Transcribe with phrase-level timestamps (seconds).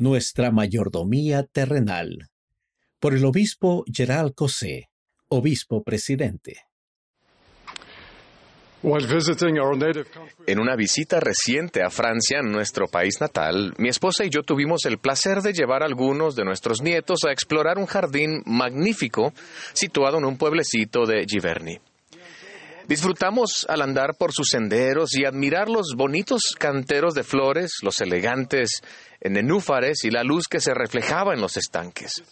[0.00, 2.30] Nuestra mayordomía terrenal.
[2.98, 4.88] Por el obispo Gerald Cosé,
[5.28, 6.62] obispo presidente.
[10.46, 14.96] En una visita reciente a Francia, nuestro país natal, mi esposa y yo tuvimos el
[14.96, 19.34] placer de llevar a algunos de nuestros nietos a explorar un jardín magnífico
[19.74, 21.78] situado en un pueblecito de Giverny.
[22.88, 28.82] Disfrutamos al andar por sus senderos y admirar los bonitos canteros de flores, los elegantes
[29.22, 32.22] nenúfares y la luz que se reflejaba en los estanques.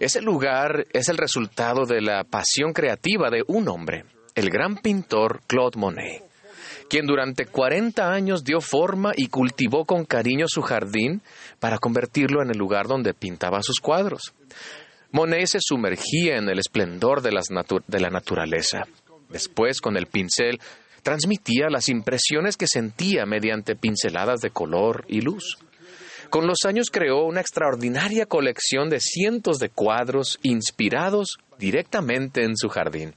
[0.00, 5.42] Ese lugar es el resultado de la pasión creativa de un hombre, el gran pintor
[5.46, 6.24] Claude Monet,
[6.88, 11.22] quien durante 40 años dio forma y cultivó con cariño su jardín
[11.60, 14.34] para convertirlo en el lugar donde pintaba sus cuadros.
[15.12, 17.38] Monet se sumergía en el esplendor de,
[17.86, 18.84] de la naturaleza
[19.32, 20.60] Después, con el pincel,
[21.02, 25.58] transmitía las impresiones que sentía mediante pinceladas de color y luz.
[26.30, 32.68] Con los años creó una extraordinaria colección de cientos de cuadros inspirados directamente en su
[32.68, 33.14] jardín.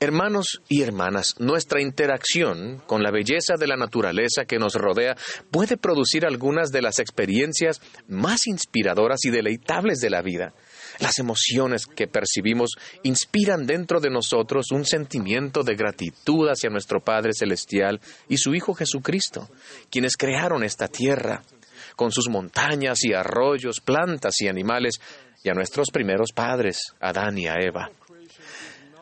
[0.00, 5.16] Hermanos y hermanas, nuestra interacción con la belleza de la naturaleza que nos rodea
[5.50, 10.52] puede producir algunas de las experiencias más inspiradoras y deleitables de la vida.
[11.00, 17.32] Las emociones que percibimos inspiran dentro de nosotros un sentimiento de gratitud hacia nuestro Padre
[17.32, 19.48] Celestial y su Hijo Jesucristo,
[19.90, 21.42] quienes crearon esta tierra,
[21.96, 25.00] con sus montañas y arroyos, plantas y animales,
[25.42, 27.90] y a nuestros primeros padres, Adán y Eva.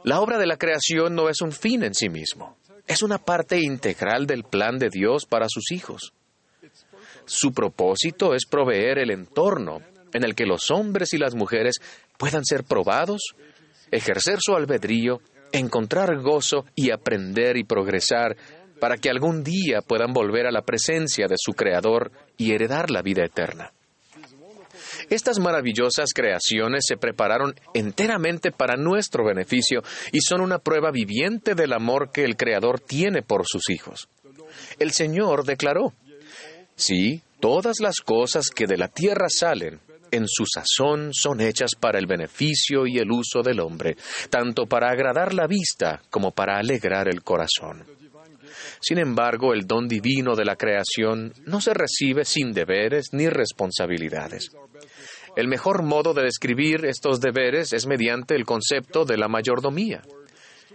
[0.05, 2.56] La obra de la creación no es un fin en sí mismo,
[2.87, 6.12] es una parte integral del plan de Dios para sus hijos.
[7.25, 9.81] Su propósito es proveer el entorno
[10.13, 11.77] en el que los hombres y las mujeres
[12.19, 13.35] puedan ser probados,
[13.91, 15.21] ejercer su albedrío,
[15.53, 18.37] encontrar gozo y aprender y progresar
[18.81, 23.03] para que algún día puedan volver a la presencia de su Creador y heredar la
[23.03, 23.73] vida eterna.
[25.09, 31.72] Estas maravillosas creaciones se prepararon enteramente para nuestro beneficio y son una prueba viviente del
[31.72, 34.09] amor que el Creador tiene por sus hijos.
[34.78, 35.93] El Señor declaró,
[36.75, 39.81] Sí, todas las cosas que de la tierra salen,
[40.12, 43.97] en su sazón son hechas para el beneficio y el uso del hombre,
[44.31, 47.84] tanto para agradar la vista como para alegrar el corazón.
[48.81, 54.51] Sin embargo, el don divino de la creación no se recibe sin deberes ni responsabilidades.
[55.34, 60.03] El mejor modo de describir estos deberes es mediante el concepto de la mayordomía.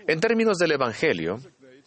[0.08, 1.40] En términos del Evangelio,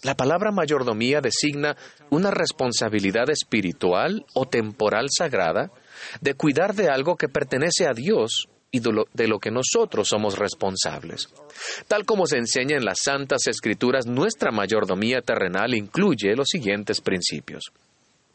[0.03, 1.77] la palabra mayordomía designa
[2.11, 5.71] una responsabilidad espiritual o temporal sagrada
[6.21, 11.29] de cuidar de algo que pertenece a Dios y de lo, que nosotros somos responsables.
[11.89, 17.65] Tal como se enseña en las Santas Escrituras, nuestra mayordomía terrenal incluye los siguientes principios.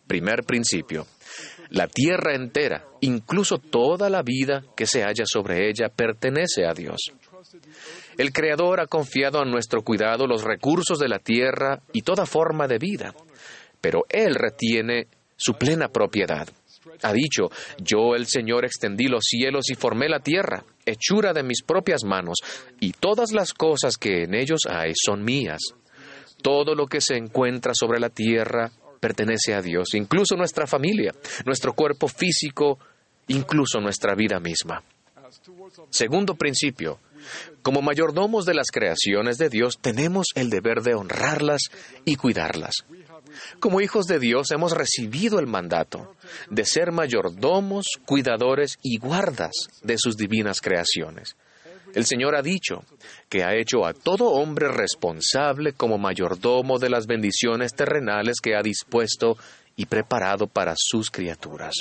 [0.07, 1.07] Primer principio.
[1.69, 6.99] La tierra entera, incluso toda la vida que se halla sobre ella, pertenece a Dios.
[8.17, 12.67] El Creador ha confiado a nuestro cuidado los recursos de la tierra y toda forma
[12.67, 13.13] de vida,
[13.81, 16.47] pero Él retiene su plena propiedad.
[17.01, 21.61] Ha dicho, yo el Señor extendí los cielos y formé la tierra, hechura de mis
[21.63, 22.37] propias manos,
[22.79, 25.61] y todas las cosas que en ellos hay son mías.
[26.41, 31.13] Todo lo que se encuentra sobre la tierra pertenece a Dios, incluso nuestra familia,
[31.45, 32.79] nuestro cuerpo físico,
[33.27, 34.83] incluso nuestra vida misma.
[35.89, 36.99] Segundo principio,
[37.61, 41.61] como mayordomos de las creaciones de Dios tenemos el deber de honrarlas
[42.05, 42.85] y cuidarlas.
[43.59, 46.15] Como hijos de Dios hemos recibido el mandato
[46.49, 49.53] de ser mayordomos, cuidadores y guardas
[49.83, 51.35] de sus divinas creaciones.
[51.93, 52.83] El Señor ha dicho
[53.29, 58.61] que ha hecho a todo hombre responsable como mayordomo de las bendiciones terrenales que ha
[58.61, 59.37] dispuesto
[59.77, 61.73] y preparado para sus criaturas.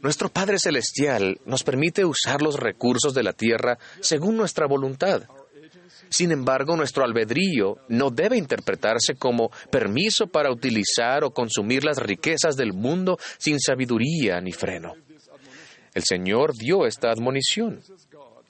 [0.00, 5.22] Nuestro Padre Celestial nos permite usar los recursos de la tierra según nuestra voluntad
[6.10, 12.56] sin embargo, nuestro albedrío no debe interpretarse como permiso para utilizar o consumir las riquezas
[12.56, 14.94] del mundo sin sabiduría ni freno.
[15.94, 17.80] El Señor dio esta admonición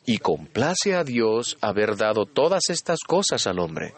[0.06, 3.94] y complace a Dios haber dado todas estas cosas al hombre,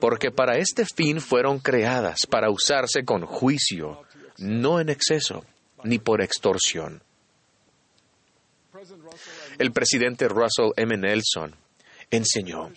[0.00, 4.02] porque para este fin fueron creadas, para usarse con juicio,
[4.38, 5.44] no en exceso,
[5.86, 7.02] ni por extorsión.
[9.58, 10.96] El presidente Russell M.
[10.96, 11.54] Nelson
[12.10, 12.70] enseñó.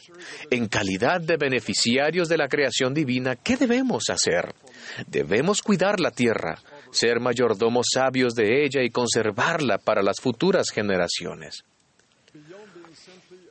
[0.49, 4.53] En calidad de beneficiarios de la creación divina, ¿qué debemos hacer?
[5.07, 6.59] Debemos cuidar la tierra,
[6.91, 11.63] ser mayordomos sabios de ella y conservarla para las futuras generaciones.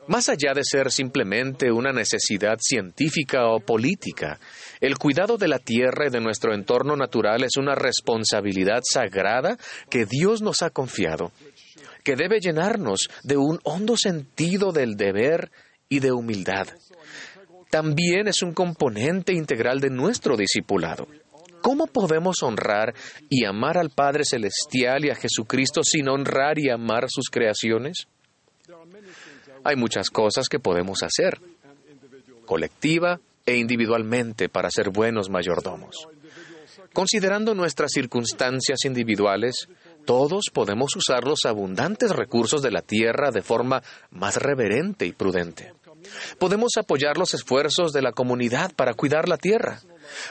[0.08, 4.40] Más allá de ser simplemente una necesidad científica o política,
[4.80, 9.58] el cuidado de la tierra y de nuestro entorno natural es una responsabilidad sagrada
[9.90, 11.30] que Dios nos ha confiado,
[12.04, 15.50] que debe llenarnos de un hondo sentido del deber
[15.90, 16.68] y de humildad.
[17.70, 21.06] También es un componente integral de nuestro discipulado.
[21.60, 22.94] ¿Cómo podemos honrar
[23.28, 28.08] y amar al Padre Celestial y a Jesucristo sin honrar y amar sus creaciones?
[29.64, 31.40] Hay muchas cosas que podemos hacer,
[32.46, 36.08] colectiva e individualmente, para ser buenos mayordomos.
[36.92, 39.68] Considerando nuestras circunstancias individuales,
[40.04, 45.74] todos podemos usar los abundantes recursos de la tierra de forma más reverente y prudente.
[46.38, 49.80] Podemos apoyar los esfuerzos de la comunidad para cuidar la tierra.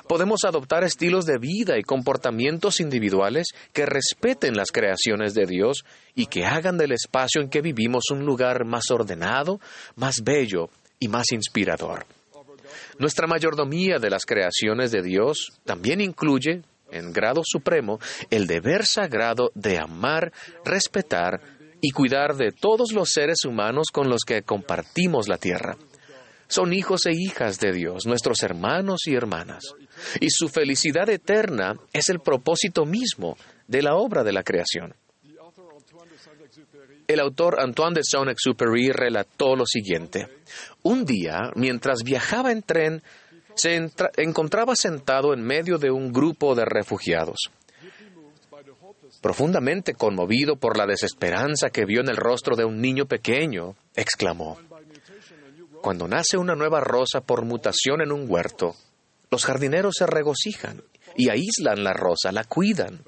[0.08, 5.86] Podemos adoptar estilos de vida y comportamientos individuales que respeten las creaciones de Dios
[6.16, 9.60] y que hagan del espacio en que vivimos un lugar más ordenado,
[9.96, 10.70] más bello
[11.00, 12.06] y más inspirador.
[13.00, 18.00] Nuestra mayordomía de las creaciones de Dios también incluye, en grado supremo,
[18.30, 20.32] el deber sagrado de amar,
[20.66, 21.42] respetar
[21.80, 25.78] y cuidar de todos los seres humanos con los que compartimos la tierra
[26.48, 29.64] son hijos e hijas de Dios, nuestros hermanos y hermanas.
[30.20, 34.96] Y su felicidad eterna es el propósito mismo de la obra de la creación.
[37.08, 40.28] El autor Antoine de Saint-Exupéry relató lo siguiente.
[40.84, 43.02] Un día, mientras viajaba en tren,
[43.56, 47.38] se encontraba sentado en medio de un grupo de refugiados.
[49.22, 54.60] Profundamente conmovido por la desesperanza que vio en el rostro de un niño pequeño, exclamó,
[55.82, 58.76] cuando nace una nueva rosa por mutación en un huerto,
[59.30, 60.84] los jardineros se regocijan
[61.16, 63.04] y aíslan la rosa, la cuidan,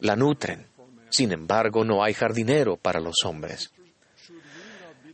[0.00, 0.66] la nutren.
[1.10, 3.72] Sin embargo, no hay jardinero para los hombres.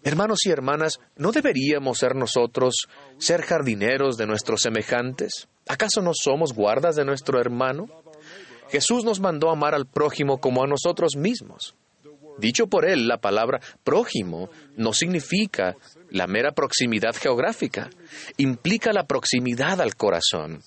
[0.03, 2.89] Hermanos y hermanas, ¿no deberíamos ser nosotros
[3.19, 5.49] ser jardineros de nuestros semejantes?
[5.67, 7.89] ¿Acaso no somos guardas de nuestro hermano?
[8.69, 11.75] Jesús nos mandó amar al prójimo como a nosotros mismos.
[12.39, 15.77] Dicho por él, la palabra prójimo no significa
[16.15, 17.91] la mera proximidad geográfica,
[18.37, 20.63] implica la proximidad al corazón.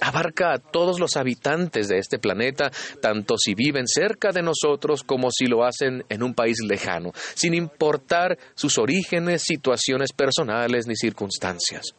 [0.00, 2.70] Abarca a todos los habitantes de este planeta,
[3.02, 7.52] tanto si viven cerca de nosotros como si lo hacen en un país lejano, sin
[7.52, 11.94] importar sus orígenes, situaciones personales ni circunstancias.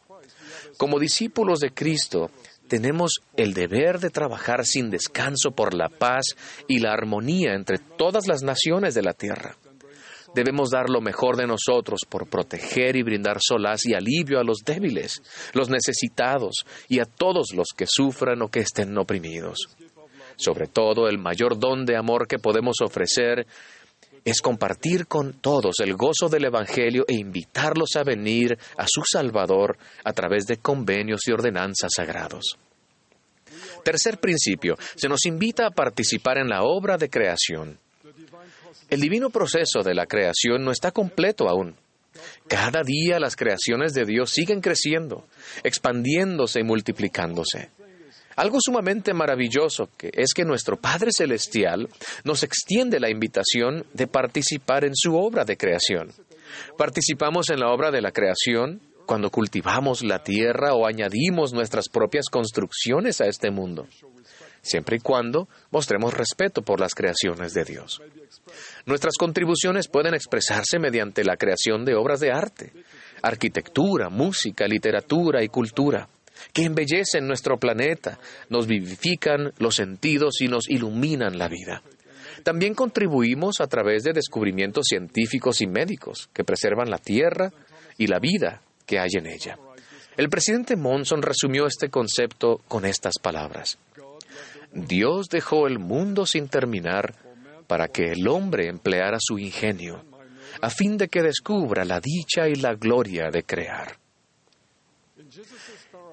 [0.77, 2.31] Como discípulos de Cristo,
[2.67, 6.35] tenemos el deber de trabajar sin descanso por la paz
[6.67, 9.55] y la armonía entre todas las naciones de la tierra.
[10.37, 14.59] Debemos dar lo mejor de nosotros por proteger y brindar solaz y alivio a los
[14.63, 15.19] débiles,
[15.55, 19.57] los necesitados y a todos los que sufran o que estén oprimidos.
[20.35, 23.47] Sobre todo, el mayor don de amor que podemos ofrecer
[24.23, 29.75] es compartir con todos el gozo del Evangelio e invitarlos a venir a su Salvador
[30.03, 32.59] a través de convenios y ordenanzas sagrados.
[33.83, 37.79] Tercer principio, se nos invita a participar en la obra de creación.
[38.89, 41.75] El divino proceso de la creación no está completo aún.
[42.47, 45.25] Cada día las creaciones de Dios siguen creciendo,
[45.63, 47.69] expandiéndose y multiplicándose.
[48.35, 51.89] Algo sumamente maravilloso que es que nuestro Padre Celestial
[52.23, 56.11] nos extiende la invitación de participar en su obra de creación.
[56.77, 62.25] Participamos en la obra de la creación cuando cultivamos la tierra o añadimos nuestras propias
[62.29, 63.87] construcciones a este mundo,
[64.67, 68.01] siempre y cuando mostremos respeto por las creaciones de Dios.
[68.85, 72.73] Nuestras contribuciones pueden expresarse mediante la creación de obras de arte,
[73.21, 76.07] arquitectura, música, literatura y cultura
[76.53, 81.81] que embellecen nuestro planeta, nos vivifican los sentidos y nos iluminan la vida.
[82.44, 87.51] También contribuimos a través de descubrimientos científicos y médicos que preservan la tierra
[87.97, 89.57] y la vida que hay en ella.
[90.15, 93.77] El presidente Monson resumió este concepto con estas palabras.
[94.71, 97.16] Dios dejó el mundo sin terminar
[97.68, 100.06] para que el hombre empleara su ingenio,
[100.62, 103.97] a fin de que descubra la dicha y la gloria de crear.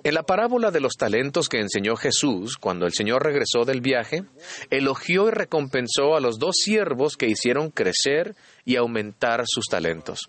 [0.02, 4.24] En la parábola de los talentos que enseñó Jesús cuando el Señor regresó del viaje,
[4.68, 8.34] elogió y recompensó a los dos siervos que hicieron crecer
[8.66, 10.28] y aumentar sus talentos.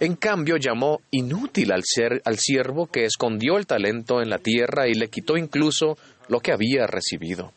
[0.00, 4.88] En cambio, llamó inútil al, ser, al siervo que escondió el talento en la tierra
[4.88, 7.52] y le quitó incluso lo que había recibido.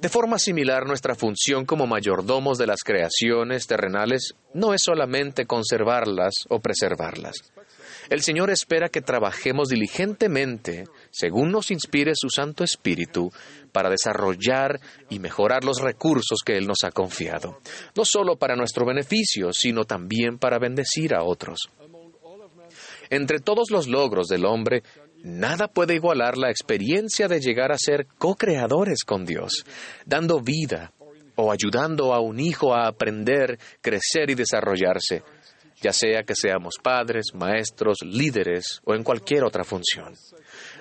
[0.00, 6.34] De forma similar, nuestra función como mayordomos de las creaciones terrenales no es solamente conservarlas
[6.48, 7.54] o preservarlas
[8.10, 13.32] El Señor espera que trabajemos diligentemente, según nos inspire su Santo Espíritu,
[13.72, 17.60] para desarrollar y mejorar los recursos que Él nos ha confiado,
[17.96, 21.70] no solo para nuestro beneficio, sino también para bendecir a otros.
[23.10, 24.82] Entre todos los logros del hombre,
[25.22, 29.64] nada puede igualar la experiencia de llegar a ser co-creadores con Dios,
[30.04, 30.92] dando vida
[31.36, 35.22] o ayudando a un hijo a aprender, crecer y desarrollarse,
[35.84, 40.14] ya sea que seamos padres, maestros, líderes o en cualquier otra función.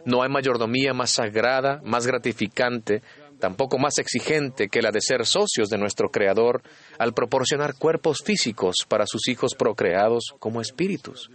[0.06, 3.02] No hay mayordomía más sagrada, más gratificante,
[3.38, 6.62] tampoco más exigente que la de ser socios de nuestro Creador
[6.98, 11.30] al proporcionar cuerpos físicos para sus hijos procreados como espíritus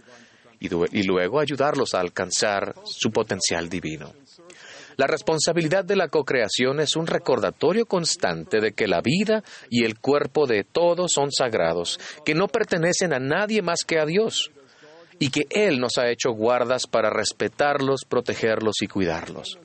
[0.59, 4.11] y, luego ayudarlos a alcanzar su potencial divino.
[4.99, 9.97] La responsabilidad de la cocreación es un recordatorio constante de que la vida y el
[9.97, 14.51] cuerpo de todos son sagrados, que no pertenecen a nadie más que a Dios,
[15.17, 19.57] y que Él nos ha hecho guardas para respetarlos, protegerlos y cuidarlos.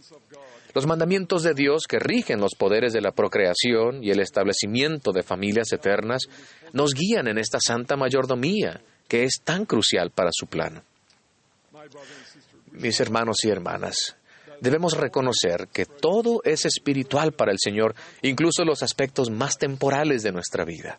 [0.73, 5.25] Los mandamientos de Dios que rigen los poderes de la procreación y el establecimiento de
[5.25, 6.29] familias eternas
[6.73, 10.85] nos guían en esta santa mayordomía que es tan crucial para su plan.
[12.71, 14.17] Mis hermanos y hermanas,
[14.64, 20.33] debemos reconocer que todo es espiritual para el Señor, incluso los aspectos más temporales de
[20.33, 20.99] nuestra vida.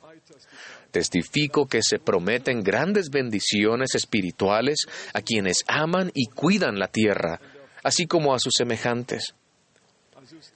[0.92, 4.78] Testifico que se prometen grandes bendiciones espirituales
[5.14, 7.42] a quienes aman y cuidan la tierra,
[7.84, 9.36] así como a sus semejantes.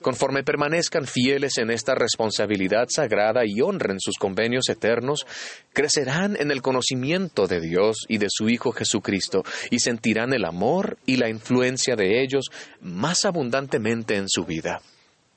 [0.02, 5.26] Conforme permanezcan fieles en esta responsabilidad sagrada y honren sus convenios eternos,
[5.74, 10.98] crecerán en el conocimiento de Dios y de su Hijo Jesucristo y sentirán el amor
[11.06, 12.46] y la influencia de ellos
[12.82, 14.82] más abundantemente en su vida.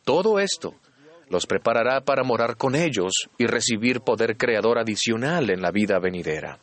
[0.04, 0.74] Todo esto
[1.28, 6.58] los preparará para morar con ellos y recibir poder creador adicional en la vida venidera.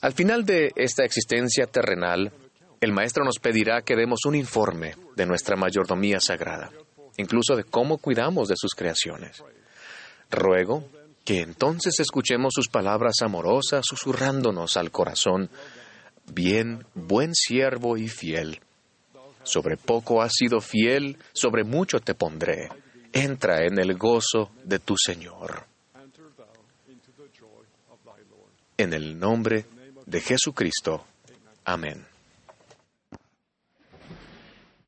[0.00, 2.32] Al final de esta existencia terrenal,
[2.82, 6.72] el maestro nos pedirá que demos un informe de nuestra mayordomía sagrada,
[7.16, 9.40] incluso de cómo cuidamos de sus creaciones.
[10.32, 10.88] Ruego
[11.24, 15.48] que entonces escuchemos sus palabras amorosas susurrándonos al corazón,
[16.26, 18.58] bien, buen siervo y fiel.
[19.44, 22.68] Sobre poco has sido fiel, sobre mucho te pondré.
[23.12, 25.66] Entra en el gozo de tu Señor.
[28.76, 29.66] En el nombre
[30.04, 31.04] de Jesucristo.
[31.64, 32.11] Amén.